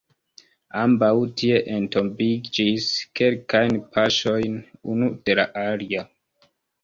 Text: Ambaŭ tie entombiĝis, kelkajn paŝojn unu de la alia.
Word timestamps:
Ambaŭ 0.83 1.09
tie 1.41 1.59
entombiĝis, 1.73 2.87
kelkajn 3.19 3.77
paŝojn 3.97 4.57
unu 4.95 5.11
de 5.29 5.39
la 5.41 5.47
alia. 5.65 6.05